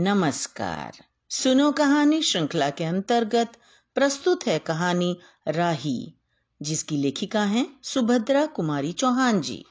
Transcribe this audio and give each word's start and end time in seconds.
नमस्कार। 0.00 1.04
सुनो 1.30 1.72
कहानी 1.72 2.22
श्रृंखला 2.22 2.70
के 2.70 2.84
अंतर्गत 2.84 3.52
प्रस्तुत 3.94 4.46
है 4.46 4.58
कहानी 4.58 5.18
राही, 5.48 6.14
जिसकी 6.62 6.96
लेखिका 6.96 7.44
हैं 7.44 7.80
सुभद्रा 7.82 8.46
कुमारी 8.46 8.92
चौहान 8.92 9.40
जी। 9.40 9.64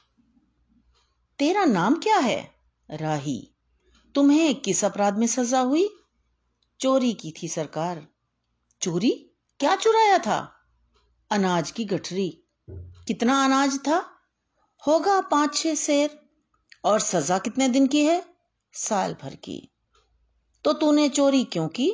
तेरा 1.40 1.66
नाम 1.66 1.95
क्या 1.95 2.18
है? 2.18 2.55
राही, 2.91 3.52
तुम्हें 4.16 4.55
किस 4.55 4.86
अपराध 4.86 5.18
में 5.18 5.27
सजा 5.27 5.59
हुई? 5.59 6.00
चोरी 6.80 7.14
की 7.14 7.34
थी 7.44 7.48
सरकार। 7.48 8.07
चोरी? 8.82 9.32
क्या 9.59 9.75
चुराया 9.75 10.18
था? 10.18 10.68
अनाज 11.32 11.71
की 11.71 11.86
गठरी। 11.86 12.44
कितना 12.70 13.46
अनाज 13.46 13.78
था? 13.78 14.12
होगा 14.88 15.21
पाँच 15.21 15.55
छह 15.55 15.75
शेर। 15.75 16.20
और 16.86 17.00
सजा 17.00 17.38
कितने 17.38 17.67
दिन 17.67 17.88
की 17.88 18.05
है? 18.05 18.25
साल 18.73 19.16
भर 19.22 19.36
की। 19.36 19.73
तो 20.67 20.73
तूने 20.73 21.09
चोरी 21.09 21.44
क्यों 21.44 21.67
की? 21.67 21.94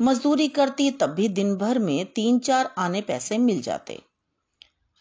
मजदूरी 0.00 0.48
करती 0.48 0.90
तब 0.90 1.10
भी 1.10 1.28
दिन 1.28 1.56
भर 1.56 1.78
में 1.78 2.06
तीन 2.06 2.38
चार 2.38 2.74
आने 2.78 3.00
पैसे 3.00 3.38
मिल 3.38 3.62
जाते। 3.62 4.02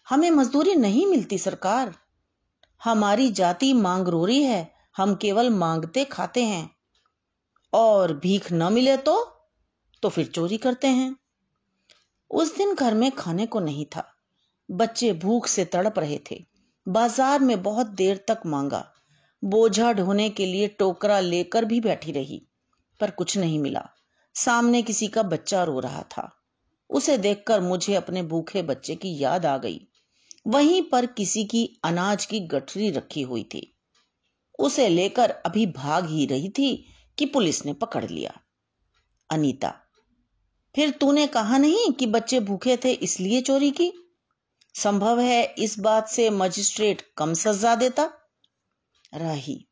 हमें 0.07 0.31
मजदूरी 0.31 0.75
नहीं 0.75 1.05
मिलती 1.05 1.37
सरकार। 1.37 1.95
हमारी 2.83 3.31
जाति 3.31 3.73
मांगरोरी 3.73 4.43
है, 4.43 4.73
हम 4.97 5.15
केवल 5.15 5.49
मांगते 5.49 6.03
खाते 6.05 6.43
हैं। 6.43 6.75
और 7.73 8.13
भीख 8.13 8.51
न 8.51 8.73
मिले 8.73 8.97
तो 8.97 9.37
तो 10.03 10.09
फिर 10.09 10.25
चोरी 10.25 10.57
करते 10.57 10.87
हैं। 10.87 11.15
उस 12.31 12.57
दिन 12.57 12.75
घर 12.75 12.93
में 12.93 13.11
खाने 13.11 13.45
को 13.45 13.59
नहीं 13.59 13.85
था। 13.85 14.13
बच्चे 14.71 15.13
भूख 15.13 15.47
से 15.47 15.65
तड़प 15.65 15.99
रहे 15.99 16.19
थे। 16.31 16.45
बाज़ार 16.87 17.39
में 17.39 17.63
बहुत 17.63 17.87
देर 17.87 18.25
तक 18.27 18.41
मांगा। 18.45 18.93
बोझा 19.43 19.93
ढोने 19.93 20.29
के 20.29 20.45
लिए 20.45 20.67
टोकरा 20.67 21.19
लेकर 21.19 21.65
भी 21.65 21.81
बैठी 21.81 22.11
रही। 22.11 22.43
पर 22.99 23.11
कुछ 23.11 23.37
नहीं 23.37 23.59
मिला। 23.59 23.89
सामने 24.35 24.81
किसी 24.81 25.07
का 25.07 25.23
बच्चा 25.23 25.63
रो 25.63 25.79
रहा 25.79 26.01
था। 26.01 26.31
उसे 26.89 27.17
देखकर 27.17 27.61
मुझे 27.61 27.95
अपने 27.95 28.23
भूखे 28.23 28.61
बच्चे 28.61 28.95
की 28.95 29.17
याद 29.19 29.45
आ 29.45 29.57
गई। 29.57 29.87
वहीं 30.47 30.81
पर 30.81 31.05
किसी 31.05 31.43
की 31.45 31.79
अनाज 31.83 32.25
की 32.25 32.39
गठरी 32.39 32.89
रखी 32.89 33.21
हुई 33.21 33.43
थी। 33.43 33.77
उसे 34.59 34.87
लेकर 34.89 35.29
अभी 35.29 35.65
भाग 35.65 36.09
ही 36.09 36.25
रही 36.25 36.49
थी 36.49 36.85
कि 37.17 37.25
पुलिस 37.25 37.65
ने 37.65 37.73
पकड़ 37.73 38.05
लिया। 38.05 38.39
अनीता, 39.29 39.73
फिर 40.75 40.91
तूने 40.91 41.27
कहा 41.27 41.57
नहीं 41.57 41.91
कि 41.91 42.05
बच्चे 42.05 42.39
भूखे 42.39 42.77
थे 42.77 42.91
इसलिए 42.91 43.41
चोरी 43.41 43.71
की? 43.71 43.91
संभव 44.75 45.19
है 45.19 45.43
इस 45.57 45.79
बात 45.79 46.07
से 46.07 46.29
मजिस्ट्रेट 46.29 47.01
कम 47.17 47.33
सजा 47.33 47.75
देता? 47.75 48.09
राही, 49.13 49.67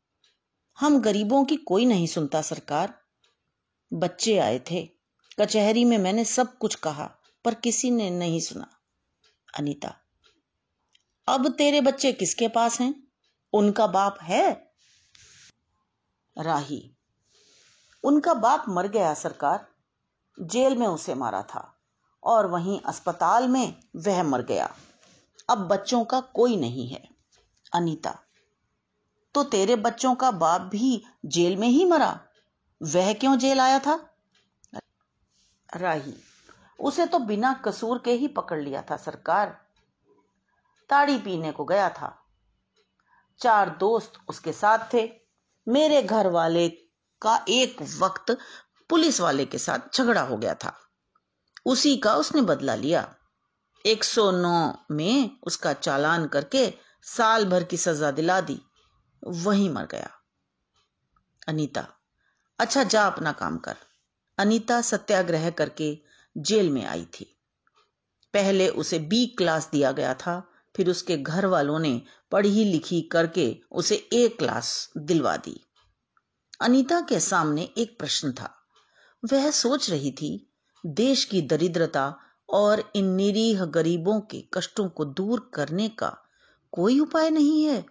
हम 0.78 1.00
गरीबों 1.00 1.44
की 1.44 1.56
कोई 1.56 1.84
नहीं 1.84 2.06
सुनता 2.06 2.42
सरकार। 2.42 3.05
बच्चे 3.92 4.38
आए 4.38 4.58
थे। 4.70 4.90
कचहरी 5.40 5.84
में 5.84 5.98
मैंने 5.98 6.24
सब 6.24 6.58
कुछ 6.58 6.74
कहा, 6.74 7.10
पर 7.44 7.54
किसी 7.54 7.90
ने 7.90 8.10
नहीं 8.10 8.40
सुना। 8.40 8.68
अनीता, 9.58 9.94
अब 11.28 11.48
तेरे 11.48 11.80
बच्चे 11.80 12.12
किसके 12.12 12.48
पास 12.48 12.80
हैं? 12.80 12.94
उनका 13.52 13.86
बाप 13.86 14.18
है? 14.22 14.72
राही, 16.36 16.94
उनका 18.04 18.34
बाप 18.34 18.64
मर 18.68 18.88
गया 18.88 19.14
सरकार। 19.14 19.66
जेल 20.38 20.76
में 20.76 20.86
उसे 20.86 21.14
मारा 21.14 21.42
था 21.42 21.78
और 22.22 22.46
वहीं 22.46 22.80
अस्पताल 22.80 23.48
में 23.48 23.74
वह 23.96 24.22
मर 24.22 24.42
गया। 24.42 24.74
अब 25.50 25.58
बच्चों 25.58 26.04
का 26.04 26.20
कोई 26.20 26.56
नहीं 26.56 26.88
है। 26.88 27.08
अनीता 27.74 28.18
तो 29.34 29.42
तेरे 29.44 29.76
बच्चों 29.76 30.14
का 30.14 30.30
बाप 30.30 30.60
भी 30.60 31.02
जेल 31.26 31.56
में 31.56 31.68
ही 31.68 31.84
मरा? 31.84 32.20
वह 32.82 33.12
क्यों 33.12 33.38
जेल 33.38 33.60
आया 33.60 33.78
था? 33.78 34.16
राही, 35.76 36.14
उसे 36.80 37.06
तो 37.06 37.18
बिना 37.18 37.54
कसूर 37.54 37.98
के 37.98 38.12
ही 38.12 38.28
पकड़ 38.28 38.60
लिया 38.60 38.82
था 38.82 38.96
सरकार। 38.96 39.66
ताड़ी 40.88 41.18
पीने 41.18 41.52
को 41.52 41.64
गया 41.64 41.90
था। 41.90 42.26
चार 43.38 43.70
दोस्त 43.70 44.12
उसके 44.28 44.52
साथ 44.52 44.78
थे। 44.94 45.20
मेरे 45.68 46.02
घर 46.02 46.26
वाले 46.26 46.68
का 47.22 47.44
एक 47.48 47.76
वक्त 47.98 48.38
पुलिस 48.90 49.20
वाले 49.20 49.46
के 49.46 49.58
साथ 49.58 49.78
झगड़ा 49.96 50.22
हो 50.22 50.36
गया 50.36 50.54
था। 50.54 50.80
उसी 51.66 51.96
का 51.96 52.14
उसने 52.14 52.42
बदला 52.42 52.74
लिया। 52.74 53.14
109 53.86 54.74
में 54.90 55.40
उसका 55.42 55.72
चालान 55.72 56.26
करके 56.26 56.74
साल 57.02 57.44
भर 57.44 57.64
की 57.64 57.76
सजा 57.76 58.10
दिला 58.10 58.40
दी। 58.40 58.62
वहीं 59.24 59.70
मर 59.70 59.86
गया। 59.86 60.10
अनीता 61.48 61.88
अच्छा 62.58 62.84
जा 62.84 63.06
अपना 63.06 63.32
काम 63.32 63.58
कर। 63.58 63.76
अनीता 64.38 64.80
सत्याग्रह 64.80 65.50
करके 65.50 65.98
जेल 66.38 66.70
में 66.70 66.86
आई 66.86 67.04
थी। 67.04 67.36
पहले 68.34 68.68
उसे 68.68 68.98
बी 68.98 69.26
क्लास 69.26 69.68
दिया 69.72 69.92
गया 69.92 70.14
था, 70.14 70.48
फिर 70.76 70.90
उसके 70.90 71.16
घर 71.16 71.46
वालों 71.46 71.78
ने 71.78 72.02
पढ़ी 72.32 72.64
लिखी 72.64 73.00
करके 73.00 73.60
उसे 73.70 74.08
ए 74.12 74.28
क्लास 74.28 74.92
दिलवा 74.96 75.36
दी। 75.36 75.60
अनीता 76.60 77.00
के 77.00 77.20
सामने 77.20 77.70
एक 77.78 77.98
प्रश्न 77.98 78.32
था। 78.32 78.58
वह 79.32 79.50
सोच 79.50 79.90
रही 79.90 80.10
थी, 80.10 80.52
देश 80.86 81.24
की 81.24 81.42
दरिद्रता 81.42 82.16
और 82.50 82.92
इन 82.96 83.04
निरीह 83.04 83.64
गरीबों 83.64 84.20
के 84.20 84.44
कष्टों 84.54 84.88
को 84.88 85.04
दूर 85.04 85.50
करने 85.54 85.88
का 85.88 86.16
कोई 86.72 87.00
उपाय 87.00 87.30
नहीं 87.30 87.64
है। 87.64 87.86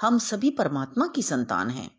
हम 0.00 0.18
सभी 0.18 0.50
परमात्मा 0.50 1.06
की 1.06 1.22
संतान 1.22 1.70
हैं। 1.70 1.95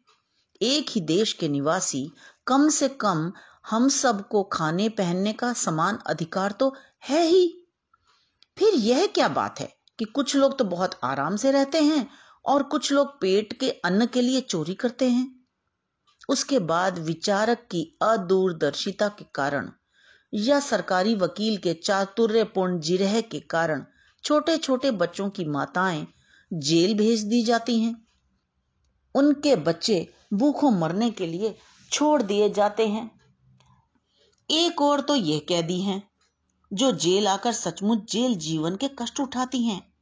एक 0.61 0.89
ही 0.89 1.01
देश 1.01 1.33
के 1.33 1.47
निवासी 1.47 2.11
कम 2.47 2.67
से 2.69 2.87
कम 2.89 3.31
हम 3.69 3.87
सबको 3.89 4.43
खाने 4.43 4.89
पहनने 4.89 5.33
का 5.33 5.53
समान 5.53 5.97
अधिकार 6.07 6.51
तो 6.51 6.73
है 7.03 7.23
ही। 7.25 7.47
फिर 8.57 8.73
यह 8.73 9.05
क्या 9.05 9.27
बात 9.27 9.59
है 9.59 9.69
कि 9.99 10.05
कुछ 10.05 10.35
लोग 10.35 10.57
तो 10.59 10.63
बहुत 10.63 10.99
आराम 11.03 11.35
से 11.35 11.51
रहते 11.51 11.81
हैं 11.81 12.07
और 12.45 12.63
कुछ 12.63 12.91
लोग 12.91 13.19
पेट 13.21 13.53
के 13.53 13.69
अन्न 13.69 14.05
के 14.05 14.21
लिए 14.21 14.41
चोरी 14.41 14.73
करते 14.73 15.09
हैं। 15.09 15.35
उसके 16.29 16.59
बाद 16.59 16.99
विचारक 16.99 17.67
की 17.71 17.83
अदूरदर्शिता 18.01 19.07
के 19.07 19.25
कारण 19.35 19.69
या 20.33 20.59
सरकारी 20.59 21.15
वकील 21.15 21.57
के 21.57 21.73
चातुर्यपूर्ण 21.73 22.79
जिरह 22.79 23.21
के 23.21 23.39
कारण 23.39 23.83
छोटे 24.23 24.57
छोटे 24.57 24.91
बच्चों 24.91 25.29
की 25.29 25.45
माताएँ 25.45 26.07
जेल 26.51 26.93
भेज 26.93 27.23
दी 27.23 27.43
जाती 27.43 27.79
हैं। 27.79 28.06
उनके 29.17 29.55
बच्चे 29.55 30.13
भूखों 30.33 30.71
मरने 30.71 31.11
के 31.11 31.27
लिए 31.27 31.57
छोड़ 31.91 32.21
दिए 32.21 32.49
जाते 32.49 32.87
हैं। 32.87 33.21
एक 34.51 34.81
और 34.81 35.01
तो 35.01 35.15
यह 35.15 35.41
कैदी 35.49 35.81
हैं, 35.81 36.09
जो 36.73 36.91
जेल 36.91 37.27
आकर 37.27 37.51
सचमुच 37.51 38.11
जेल 38.11 38.35
जीवन 38.35 38.75
के 38.75 38.87
कष्ट 38.87 39.19
उठाती 39.19 39.63
हैं। 39.63 39.93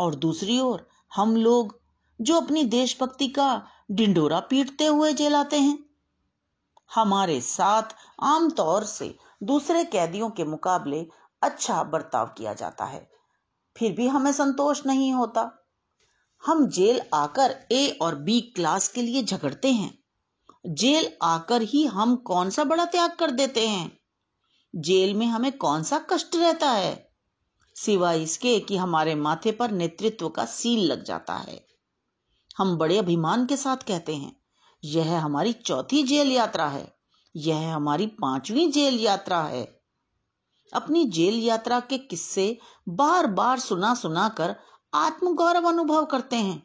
और 0.00 0.14
दूसरी 0.14 0.60
ओर, 0.60 0.88
हम 1.14 1.36
लोग, 1.36 1.80
जो 2.20 2.40
अपनी 2.40 2.64
देशभक्ति 2.64 3.28
का 3.28 3.66
डिंडोरा 3.90 4.40
पीटते 4.40 4.86
हुए 4.86 5.12
जेल 5.12 5.34
आते 5.34 5.58
हैं। 5.58 5.78
हमारे 6.94 7.40
साथ 7.40 7.82
आमतौर 8.22 8.84
से 8.84 9.16
दूसरे 9.42 9.84
कैदियों 9.84 10.30
के 10.30 10.44
मुकाबले 10.44 11.06
अच्छा 11.42 11.82
बर्ताव 11.82 12.26
किया 12.26 12.54
जाता 12.54 12.84
है। 12.84 13.10
फिर 13.76 13.92
भी 13.92 14.08
हमें 14.08 14.32
संतोष 14.32 14.86
नहीं 14.86 15.12
होता। 15.12 15.59
हम 16.46 16.66
जेल 16.68 17.00
आकर 17.14 17.56
ए 17.72 17.98
और 18.02 18.14
बी 18.14 18.40
क्लास 18.40 18.88
के 18.88 19.02
लिए 19.02 19.22
झगड़ते 19.22 19.72
हैं। 19.72 19.98
जेल 20.66 21.12
आकर 21.22 21.62
ही 21.62 21.84
हम 21.86 22.16
कौन 22.16 22.50
सा 22.50 22.64
बड़ा 22.64 22.84
त्याग 22.84 23.16
कर 23.16 23.30
देते 23.30 23.68
हैं? 23.68 23.98
जेल 24.76 25.14
में 25.14 25.26
हमें 25.26 25.52
कौन 25.52 25.82
सा 25.82 25.98
कष्ट 25.98 26.36
रहता 26.36 26.70
है? 26.70 27.10
सिवाय 27.76 28.22
इसके 28.22 28.60
कि 28.60 28.76
हमारे 28.76 29.14
माथे 29.14 29.52
पर 29.52 29.70
नेतृत्व 29.70 30.28
का 30.28 30.44
सील 30.44 30.84
लग 30.84 31.04
जाता 31.04 31.34
है। 31.34 31.66
हम 32.58 32.76
बड़े 32.76 32.98
अभिमान 32.98 33.46
के 33.46 33.56
साथ 33.56 33.76
कहते 33.76 34.16
हैं, 34.16 34.36
यह 34.84 35.18
हमारी 35.18 35.52
चौथी 35.52 36.02
जेल 36.02 36.32
यात्रा 36.32 36.68
है, 36.68 36.94
यह 37.36 37.74
हमारी 37.74 38.06
पांचवी 38.06 38.66
जेल 38.68 39.00
यात्रा 39.00 39.42
है। 39.42 39.80
अपनी 40.72 41.04
जेल 41.04 41.34
यात्रा 41.34 41.80
के 41.80 41.98
किस्से 41.98 42.58
बार 42.88 43.26
बार 43.26 43.58
सुना 43.58 43.94
सुना 43.94 44.28
कर 44.28 44.56
आत्मगौरव 44.94 45.68
अनुभव 45.68 46.04
करते 46.04 46.36
हैं। 46.36 46.62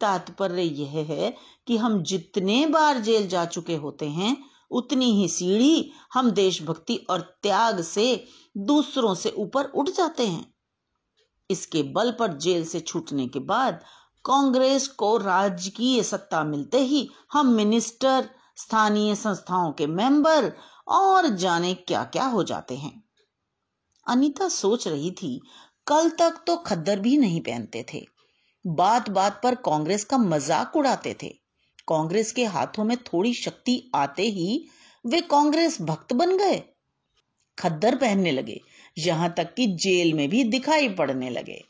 तात्पर्य 0.00 0.62
यह 0.62 1.06
है 1.08 1.36
कि 1.66 1.76
हम 1.76 2.02
जितने 2.02 2.66
बार 2.66 2.98
जेल 2.98 3.28
जा 3.28 3.44
चुके 3.44 3.76
होते 3.76 4.08
हैं, 4.08 4.36
उतनी 4.70 5.12
ही 5.12 5.28
सीढ़ी 5.28 5.92
हम 6.12 6.30
देशभक्ति 6.30 6.96
और 7.10 7.20
त्याग 7.42 7.80
से 7.80 8.24
दूसरों 8.56 9.14
से 9.14 9.30
ऊपर 9.30 9.64
उठ 9.64 9.90
जाते 9.90 10.26
हैं। 10.26 10.54
इसके 11.50 11.82
बल 11.82 12.12
पर 12.12 12.32
जेल 12.32 12.64
से 12.64 12.80
छूटने 12.80 13.28
के 13.28 13.38
बाद 13.38 13.84
कांग्रेस 14.24 14.88
को 14.88 15.16
राजकीय 15.16 16.02
सत्ता 16.02 16.44
मिलते 16.44 16.78
ही 16.78 17.10
हम 17.32 17.46
मिनिस्टर, 17.46 18.30
स्थानीय 18.56 19.14
संस्थाओं 19.14 19.72
के 19.72 19.86
मेंबर 19.86 20.52
और 20.88 21.28
जाने 21.28 21.74
क्या 21.74 22.04
क्या 22.04 22.24
हो 22.24 22.44
जाते 22.44 22.76
हैं। 22.76 23.04
अनीता 24.06 24.48
सोच 24.48 24.88
रही 24.88 25.10
थी 25.10 25.42
कल 25.90 26.08
तक 26.10 26.34
तो 26.46 26.56
खद्दर 26.56 27.00
भी 27.00 27.16
नहीं 27.18 27.40
पहनते 27.40 27.84
थे। 27.92 28.04
बात 28.64 29.08
बात 29.10 29.40
पर 29.42 29.54
कांग्रेस 29.64 30.04
का 30.04 30.18
मज़ाक 30.18 30.76
उड़ाते 30.76 31.14
थे। 31.22 31.28
कांग्रेस 31.88 32.30
के 32.32 32.44
हाथों 32.46 32.84
में 32.84 32.96
थोड़ी 33.04 33.32
शक्ति 33.34 33.82
आते 33.94 34.22
ही 34.22 34.64
वे 35.04 35.20
कांग्रेस 35.20 35.80
भक्त 35.82 36.12
बन 36.12 36.36
गए। 36.36 36.62
खद्दर 37.58 37.96
पहनने 37.96 38.32
लगे, 38.32 38.60
यहाँ 38.96 39.32
तक 39.36 39.52
कि 39.54 39.66
जेल 39.76 40.12
में 40.14 40.28
भी 40.28 40.42
दिखाई 40.44 40.88
पड़ने 40.88 41.30
लगे। 41.30 41.60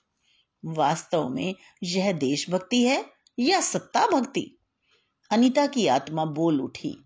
वास्तव 0.65 1.29
में 1.29 1.55
यह 1.83 2.13
देशभक्ति 2.15 2.83
है 2.85 3.05
या 3.39 3.61
सत्ता 3.61 4.07
भक्ति 4.07 4.45
अनीता 5.31 5.67
की 5.67 5.87
आत्मा 5.87 6.25
बोल 6.25 6.61
उठी, 6.61 6.97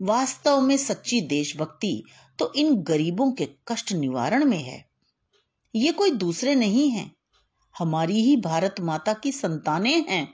वास्तव 0.00 0.60
में 0.60 0.76
सच्ची 0.76 1.20
देशभक्ति 1.20 2.02
तो 2.38 2.52
इन 2.56 2.74
गरीबों 2.82 3.30
के 3.32 3.48
कष्ट 3.68 3.92
निवारण 3.92 4.44
में 4.44 4.58
है। 4.58 4.87
ये 5.74 5.92
कोई 5.92 6.10
दूसरे 6.10 6.54
नहीं 6.54 6.88
है। 6.90 7.10
हमारी 7.74 8.20
ही 8.22 8.36
भारत 8.36 8.80
माता 8.80 9.12
की 9.14 9.32
संतानें 9.32 10.04
हैं। 10.08 10.26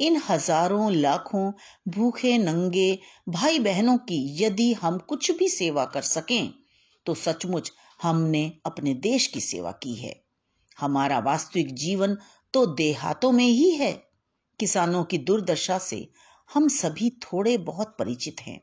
इन 0.00 0.20
हज़ारों, 0.28 0.90
लाखों 0.92 1.52
भूखे, 1.88 2.36
नंगे 2.38 2.98
भाई 3.28 3.58
बहनों 3.58 3.96
की 3.98 4.18
यदि 4.42 4.72
हम 4.72 4.98
कुछ 4.98 5.30
भी 5.30 5.48
सेवा 5.48 5.84
कर 5.84 6.02
सकें 6.02 6.52
तो 7.06 7.14
सचमुच 7.14 7.70
हमने 8.00 8.42
अपने 8.66 8.94
देश 9.02 9.26
की 9.26 9.40
सेवा 9.40 9.70
की 9.72 9.94
है। 9.94 10.14
हमारा 10.78 11.18
वास्तविक 11.18 11.74
जीवन 11.74 12.16
तो 12.54 12.64
देहातों 12.66 13.32
में 13.32 13.44
ही 13.44 13.70
है। 13.72 13.92
किसानों 14.60 15.04
की 15.04 15.18
दुर्दशा 15.20 15.78
से 15.78 16.06
हम 16.50 16.68
सभी 16.70 17.10
थोड़े 17.22 17.56
बहुत 17.60 17.94
परिचित 17.98 18.40
हैं, 18.40 18.60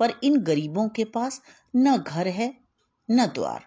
पर 0.00 0.12
इन 0.24 0.40
गरीबों 0.40 0.88
के 0.88 1.04
पास 1.06 1.40
न 1.74 1.96
घर 1.98 2.28
है, 2.28 2.54
न 3.08 3.26
द्वार। 3.26 3.66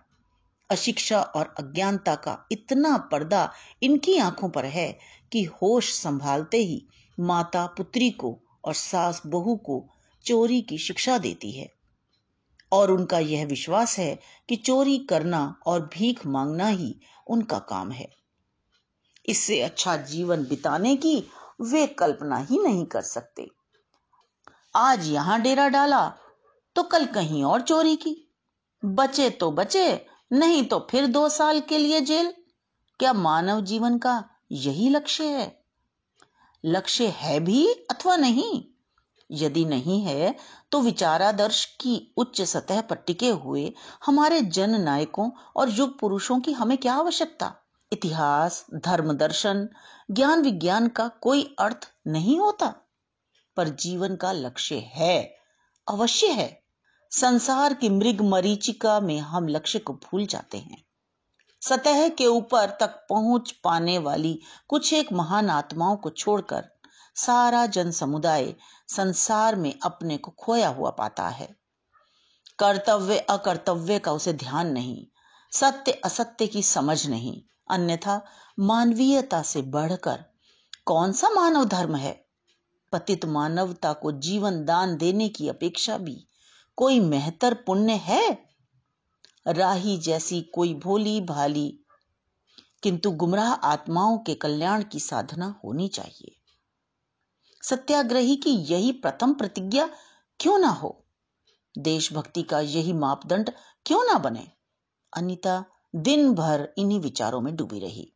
अशिक्षा 0.71 1.21
और 1.21 1.53
अज्ञानता 1.59 2.15
का 2.15 2.47
इतना 2.51 2.97
पर्दा 2.97 3.51
इनकी 3.83 4.18
आँखों 4.18 4.50
पर 4.50 4.65
है 4.65 5.00
कि 5.31 5.44
होश 5.44 5.94
संभालते 5.94 6.57
ही 6.57 6.88
माता 7.19 7.65
पुत्री 7.65 8.09
को 8.09 8.39
और 8.65 8.73
सास 8.73 9.21
बहू 9.25 9.56
को 9.56 9.85
चोरी 10.25 10.62
की 10.62 10.77
शिक्षा 10.77 11.18
देती 11.18 11.51
है। 11.51 11.69
और 12.71 12.91
उनका 12.91 13.19
यह 13.19 13.45
विश्वास 13.45 14.00
है 14.00 14.19
कि 14.50 14.56
चोरी 14.56 14.97
करना 14.97 15.59
और 15.65 15.89
भीख 15.94 16.25
मांगना 16.25 16.68
ही 16.68 16.95
उनका 17.27 17.59
काम 17.59 17.91
है। 17.91 18.09
इससे 19.29 19.62
अच्छा 19.62 19.95
जीवन 19.95 20.44
बिताने 20.44 20.95
की 20.95 21.24
वे 21.62 21.88
कल्पना 21.88 22.38
ही 22.38 22.59
नहीं 22.59 22.85
कर 22.85 23.01
सकते। 23.01 23.47
आज 24.75 25.07
यहाँ 25.07 25.41
डेरा 25.41 25.67
डाला 25.67 26.07
तो 26.75 26.83
कल 26.83 27.06
कहीं 27.06 27.44
और 27.44 27.62
चोरी 27.62 27.95
की। 27.95 28.15
बचे 28.85 29.29
तो 29.29 29.51
बचे 29.51 30.11
नहीं 30.33 30.66
तो 30.66 30.88
फिर 30.89 31.07
दो 31.07 31.30
साल 31.30 31.60
के 31.60 31.78
लिए 31.78 32.01
जेल? 32.01 32.33
क्या 33.00 33.13
मानव 33.13 33.62
जीवन 33.62 33.98
का 33.98 34.30
यही 34.51 34.89
लक्ष्य 34.89 35.25
है? 35.25 35.63
लक्ष्य 36.66 37.07
है 37.07 37.39
भी 37.39 37.68
अथवा 37.68 38.16
नहीं? 38.16 38.66
यदि 39.31 39.66
नहीं 39.66 40.01
है 40.01 40.36
तो 40.72 40.81
विचारादर्श 40.81 41.66
की 41.66 42.13
उच्च 42.18 42.42
सतह 42.42 42.81
पर 42.81 42.95
टिके 42.95 43.30
हुए 43.30 43.74
हमारे 44.06 44.42
जन 44.42 44.81
नायकों 44.81 45.31
और 45.56 45.69
युग 45.69 46.00
पुरुषों 46.00 46.39
की 46.39 46.51
हमें 46.51 46.77
क्या 46.77 46.94
आवश्यकता? 46.94 47.56
इतिहास, 47.92 48.66
धर्म 48.74 49.13
दर्शन, 49.13 49.69
ज्ञान 50.12 50.42
विज्ञान 50.42 50.88
का 50.88 51.07
कोई 51.07 51.56
अर्थ 51.60 51.92
नहीं 52.07 52.39
होता। 52.39 52.74
पर 53.57 53.69
जीवन 53.69 54.16
का 54.16 54.31
लक्ष्य 54.31 54.77
है, 54.77 55.36
अवश्य 55.89 56.27
है। 56.27 56.61
संसार 57.12 57.74
की 57.74 57.90
मृग 57.90 58.22
मरीचिका 58.22 59.00
में 59.00 59.19
हम 59.19 59.48
लक्ष्य 59.48 59.80
को 59.80 59.94
भूल 59.94 60.25
जाते 60.25 60.58
हैं। 60.58 60.84
सतह 61.62 62.10
के 62.10 62.25
ऊपर 62.25 62.69
तक 62.69 63.06
पहुँच 63.10 63.52
पाने 63.52 63.98
वाली 63.98 64.40
कुछ 64.68 64.94
एक 64.94 65.12
महान 65.13 65.50
आत्माओं 65.50 65.96
को 65.96 66.10
छोड़कर 66.10 66.69
सारा 67.16 67.66
जन 67.66 67.92
समुदाय 67.92 68.56
संसार 68.88 69.56
में 69.56 69.80
अपने 69.84 70.18
को 70.18 70.31
खोया 70.31 70.69
हुआ 70.69 70.90
पाता 70.90 71.28
है। 71.30 71.56
कर्तव्य 72.60 73.18
अकर्तव्य 73.18 74.00
का 74.00 74.12
उसे 74.12 74.34
ध्यान 74.34 74.68
नहीं, 74.68 75.06
सत्य 75.52 75.92
असत्य 75.92 76.48
की 76.48 76.63
समझ 76.63 77.08
नहीं, 77.08 77.42
अन्यथा 77.69 78.22
मानवीयता 78.60 79.42
से 79.42 79.62
बढ़कर 79.62 80.25
कौन 80.86 81.12
सा 81.12 81.30
मानव 81.30 81.66
धर्म 81.66 81.96
है? 81.96 82.25
पतित 82.92 83.25
मानवता 83.25 83.94
को 83.94 84.12
जीवन 84.12 84.66
दान 84.66 84.98
देने 84.98 85.30
की 85.30 85.50
अपेक्षा 85.50 85.98
भी 85.98 86.28
कोई 86.81 87.00
मेहतर 87.00 87.54
पुण्य 87.54 87.94
है? 87.94 88.50
राही 89.48 89.98
जैसी 89.98 90.42
कोई 90.42 90.74
भोली 90.74 91.22
भाली। 91.22 91.80
किंतु 92.83 93.12
गुमराह 93.12 93.54
आत्माओं 93.54 94.18
के 94.18 94.36
कल्याण 94.36 94.83
की 94.83 95.00
साधना 95.00 95.62
होनी 95.66 95.88
चाहिए। 95.88 96.36
सत्याग्रही 97.63 98.36
की 98.36 98.50
यही 98.50 98.92
प्रथम 98.92 99.33
प्रतिज्ञा 99.33 99.89
क्यों 100.39 100.60
ना 100.60 100.68
हो? 100.68 101.06
देशभक्ति 101.78 102.44
का 102.44 102.60
यही 102.60 102.94
मापदंड 102.94 103.50
क्यों 103.86 104.04
ना 104.04 104.18
बने? 104.18 104.51
अनिता 105.18 105.66
दिन 105.95 106.34
भर 106.34 106.74
इन्हीं 106.77 107.00
विचारों 107.00 107.42
में 107.42 107.56
डूबी 107.56 107.80
रही। 107.80 108.13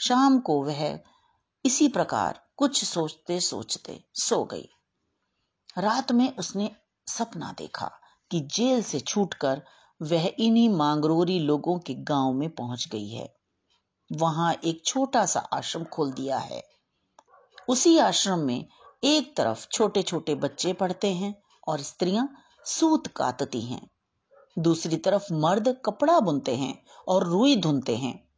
शाम 0.00 0.40
को 0.40 0.64
वह 0.64 1.00
इसी 1.64 1.88
प्रकार 1.88 2.46
कुछ 2.56 2.84
सोचते 2.84 3.40
सोचते 3.40 4.04
सो 4.14 4.44
गई। 4.44 4.68
रात 5.78 6.12
में 6.12 6.36
उसने 6.36 6.76
सपना 7.06 7.54
देखा 7.58 7.90
कि 8.30 8.40
जेल 8.40 8.82
से 8.82 9.00
छूटकर 9.00 9.62
वह 10.02 10.32
इन्हीं 10.38 10.68
मांगरोरी 10.68 11.38
लोगों 11.38 11.78
के 11.78 11.94
गाँव 11.94 12.32
में 12.32 12.50
पहुँच 12.50 12.88
गई 12.92 13.08
है। 13.08 13.34
वहाँ 14.12 14.54
एक 14.64 14.82
छोटा 14.84 15.26
सा 15.26 15.40
आश्रम 15.40 15.84
खोल 15.84 16.12
दिया 16.12 16.38
है। 16.38 16.62
उसी 17.68 17.98
आश्रम 17.98 18.38
में 18.38 18.66
एक 19.04 19.36
तरफ़ 19.36 19.66
छोटे 19.72 20.02
छोटे 20.02 20.34
बच्चे 20.34 20.72
पढ़ते 20.72 21.12
हैं 21.12 21.34
और 21.68 21.80
स्त्रियाँ 21.80 22.28
सूत 22.64 23.06
काटती 23.06 23.60
हैं। 23.60 23.90
दूसरी 24.58 24.96
तरफ़ 24.96 25.32
मर्द 25.32 25.76
कपड़ा 25.84 26.20
बुनते 26.20 26.56
हैं 26.56 26.82
और 27.08 27.26
रुई 27.26 27.56
धुनते 27.56 27.96
हैं। 27.96 28.28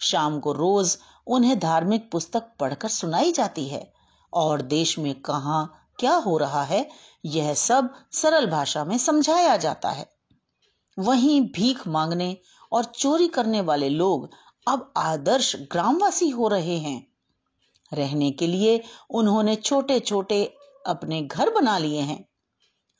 शाम 0.00 0.40
को 0.40 0.52
रोज 0.52 0.98
उन्हें 1.26 1.58
धार्मिक 1.58 2.10
पुस्तक 2.10 2.52
पढ़कर 2.60 2.88
सुनाई 2.88 3.32
जाती 3.32 3.68
है 3.68 3.92
और 4.32 4.62
देश 4.62 4.98
में 4.98 5.20
कहा 5.20 5.68
क्या 5.98 6.14
हो 6.14 6.38
रहा 6.38 6.62
है, 6.62 6.90
यह 7.24 7.54
सब 7.54 7.94
सरल 8.12 8.46
भाषा 8.46 8.84
में 8.84 8.98
समझाया 8.98 9.56
जाता 9.56 9.90
है। 9.90 10.16
वहीं 10.98 11.40
भीख 11.40 11.88
मांगने 11.88 12.36
और 12.72 12.84
चोरी 12.84 13.28
करने 13.28 13.60
वाले 13.60 13.88
लोग 13.88 14.30
अब 14.68 14.92
आदर्श 14.96 15.56
ग्रामवासी 15.56 16.28
हो 16.28 16.48
रहे 16.48 16.78
हैं। 16.78 17.06
रहने 17.92 18.30
के 18.30 18.46
लिए 18.46 18.82
उन्होंने 19.10 19.56
छोटे 19.56 20.00
छोटे 20.00 20.54
अपने 20.86 21.22
घर 21.22 21.50
बना 21.50 21.78
लिए 21.78 22.00
हैं। 22.00 22.28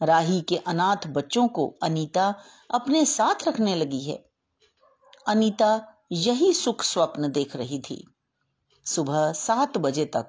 राही 0.02 0.40
के 0.40 0.56
अनाथ 0.56 1.06
बच्चों 1.06 1.48
को 1.48 1.74
अनीता 1.82 2.34
अपने 2.70 3.04
साथ 3.04 3.48
रखने 3.48 3.74
लगी 3.74 4.00
है। 4.00 4.30
अनीता 5.26 6.02
यही 6.12 6.52
सुख 6.52 6.82
स्वप्न 6.82 7.32
देख 7.32 7.56
रही 7.56 7.78
थी। 7.78 8.14
सुबह 8.86 9.32
सात 9.32 9.78
बजे 9.78 10.04
तक 10.04 10.28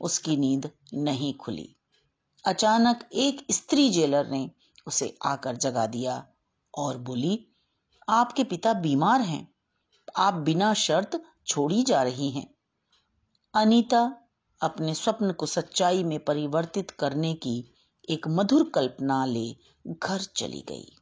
उसकी 0.00 0.36
नींद 0.36 0.70
नहीं 0.94 1.34
खुली। 1.34 1.74
अचानक 2.48 3.08
एक 3.12 3.46
स्त्री 3.50 3.90
जेलर 3.90 4.30
ने 4.30 4.50
उसे 4.86 5.18
आकर 5.24 5.56
जगा 5.56 5.86
दिया 5.86 6.26
और 6.74 6.98
बोली, 6.98 7.46
आपके 8.08 8.44
पिता 8.44 8.72
बीमार 8.72 9.20
हैं। 9.20 9.54
आप 10.16 10.34
बिना 10.34 10.74
शर्त 10.74 11.22
छोड़ी 11.46 11.82
जा 11.82 12.02
रही 12.02 12.30
हैं। 12.30 12.54
अनीता 13.54 14.28
अपने 14.62 14.94
स्वप्न 14.94 15.32
को 15.32 15.46
सच्चाई 15.46 16.04
में 16.04 16.24
परिवर्तित 16.24 16.90
करने 16.90 17.34
की 17.34 17.74
एक 18.10 18.28
मधुर 18.28 18.72
कल्पना 18.74 19.24
ले 19.24 19.56
घर 19.86 20.20
चली 20.20 20.64
गई। 20.68 20.96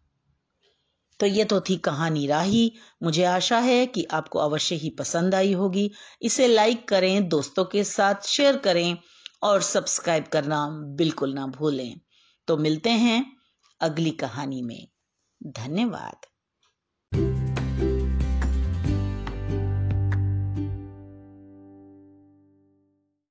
तो 1.20 1.26
ये 1.26 1.44
तो 1.44 1.60
थी 1.60 1.76
कहानी 1.76 2.26
राही। 2.26 2.72
मुझे 3.02 3.24
आशा 3.24 3.58
है 3.58 3.86
कि 3.86 4.04
आपको 4.04 4.38
अवश्य 4.38 4.74
ही 4.74 4.90
पसंद 4.90 5.34
आई 5.34 5.52
होगी। 5.52 5.90
इसे 6.22 6.46
लाइक 6.46 6.88
करें, 6.88 7.28
दोस्तों 7.28 7.64
के 7.64 7.84
साथ 7.84 8.14
शेयर 8.26 8.56
करें 8.56 8.98
और 9.46 9.62
सब्सक्राइब 9.62 10.26
करना 10.26 10.68
बिल्कुल 10.70 11.32
ना 11.32 11.46
भूलें। 11.46 12.00
तो 12.48 12.56
मिलते 12.56 12.90
हैं 12.90 13.36
अगली 13.80 14.10
कहानी 14.10 14.62
में। 14.62 14.88
धन्यवाद। 15.46 16.26